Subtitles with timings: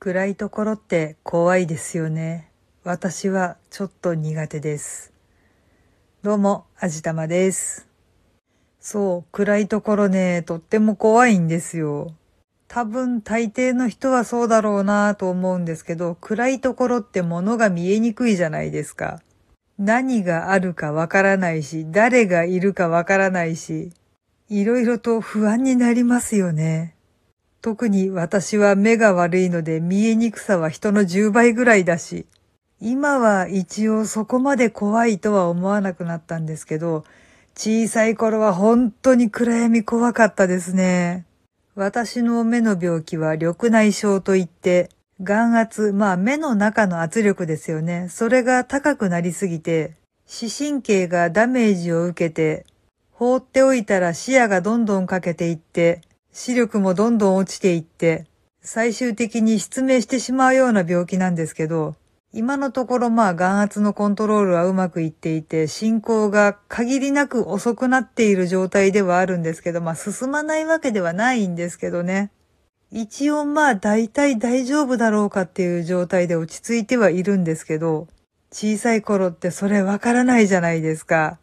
[0.00, 2.52] 暗いところって怖いですよね。
[2.84, 5.12] 私はちょっと苦手です。
[6.22, 7.88] どうも、あじたまです。
[8.78, 12.14] そう、暗いところね、とっても怖いんですよ。
[12.68, 19.20] 多分大抵の人はそうだろうなと思うんですけど、暗いところって物が見えにくいじゃないですか。
[19.80, 23.90] 何があるかわからないし、誰がいるかわからないし、
[24.48, 26.94] いろいろと不安になりますよね。
[27.60, 32.26] 特に私は目が悪いので見えにくさは人の10倍ぐらいだし、
[32.80, 37.04] 今は一応そこまで怖いとは思わなくなったんですけど、
[37.56, 41.26] 小さい頃は本当に暗闇怖かったですね。
[41.74, 44.90] 私の目の病気は緑内障といって、
[45.20, 48.08] 眼圧、まあ目の中の圧力ですよね。
[48.08, 49.94] それが高くなりすぎて、
[50.26, 52.64] 視神経がダメージを受けて、
[53.10, 56.02] 放っておいたら視野がどんどんかけていって、
[56.38, 58.24] 視力もどんどん落ちていって、
[58.62, 61.96] 最終的に失明してしまうような病気なんですけど、
[62.32, 72.30] 今のところまあ眼圧のコントロールはうまくいっていて、進行が限りなく遅くなっている状態ではあるんですけど、まあ進まないわけではないんですけどね。
[72.92, 78.06] 一応まあ大体大丈夫だろうかっていう状態で落ち着いてはいるんですけど、
[78.52, 81.40] 小さい頃ってそれわからないじゃないですか。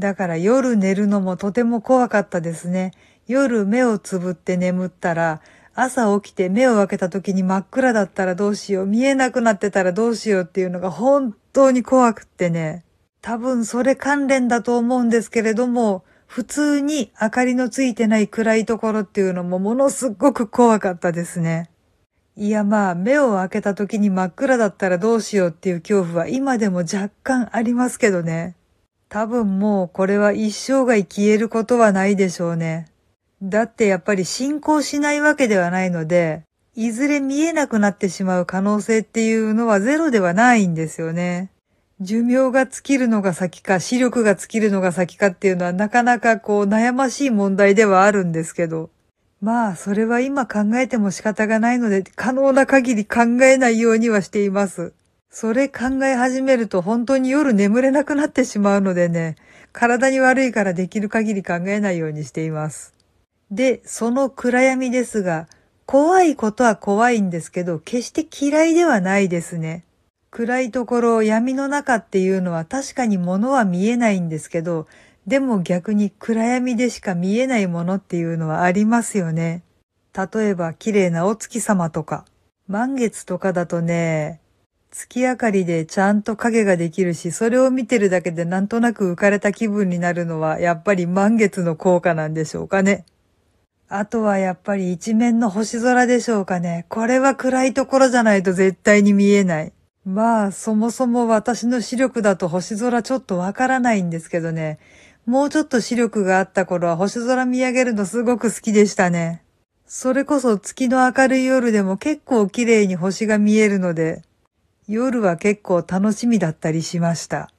[0.00, 2.90] だから夜寝るのもとても怖かったですね。
[3.28, 5.40] 夜目をつぶって眠ったら、
[5.74, 12.84] 朝起きて目を開けた時に真っ暗だったらどうしよう、見えなくなってたらどうしようっていうのが本当に怖くってね。
[13.22, 21.68] 多分それ関連だと思うんですけれども、普通に明かりのついてない暗いところっていうのもものすごく怖かったですね。
[22.36, 28.56] いやまあ目を開けた時に真っ暗だったらどうしようっていう恐怖は今でも若干ありますけどね。
[29.10, 32.91] 多分もうこれは一生涯消えることはないでしょうね。
[33.42, 36.44] だってやっぱり進行しないわけではないので、
[36.76, 41.50] いずれ見えなくなってしまう可能性っていうのはゼロではないんですよね。
[42.00, 48.90] 寿命が尽きるのが先か、視力が尽きるのが先かっていうのはなかなかこう悩ましい問題ではあるんですけど。
[49.40, 54.92] まあ、それは今考えても仕方がないので、可能な限り考えないようにはしています。
[55.30, 59.34] それ考え始めると本当に夜眠れなくなってしまうのでね、
[59.72, 62.94] 体に悪いからできる限り考えないようにしています。
[63.52, 65.46] で、その暗闇ですが、
[65.84, 69.84] 怖いことは怖いんですけど、決して嫌いではないですね。
[70.30, 74.86] 暗いところ、闇の中っていうのは確かに物は見えないんですけど、
[75.26, 79.62] でも逆に暗闇でしか見えないものっていうのはありますよね。
[80.14, 82.24] 例えば綺麗なお月様とか、
[82.68, 84.40] 満月とかだとね、
[84.90, 93.04] 月明かりでちゃんと影ができるし、それを見てるだけでなんとなく浮かれた気分になるのは、やっぱり満月の効果なんでしょうかね。
[93.94, 96.86] あとはやっぱり一面の星空でしょうかね。
[96.88, 99.72] これは暗いところじゃないと絶対に見えない。
[100.06, 104.78] まあ、そもそも私の視力だと星空ちょっとわからないんですけどね。
[105.26, 109.44] もうちょっと視力があった頃は星空見上げるのすごく好きでしたね。
[109.86, 114.22] それこそ月の明るい夜でも結構綺麗に星が見えるので、
[114.88, 117.50] 夜は結構楽しみだったりしました。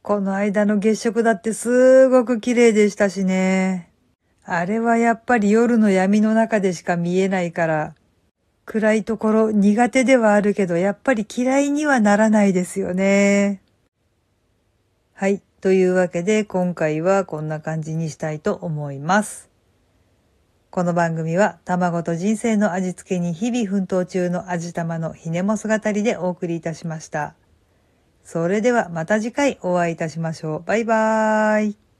[0.00, 3.91] この間の月食だってすごく綺麗でしたしね。
[4.44, 7.94] あれはやっぱり夜の闇の中でしか見えないから、
[8.64, 13.60] 暗いところ苦手ではあるけど、やっぱり嫌いにはならないですよね。
[15.14, 15.42] はい。
[15.60, 19.48] というわけで、今回はこんな感じにしたいと思います。
[20.70, 27.34] この番組は、卵と人生の味付けに日々奮闘中の味玉のひねも姿りでお送りいたしました。
[28.24, 30.62] それではまた次回お会いいたしましょう。
[30.64, 31.91] バイバーイ。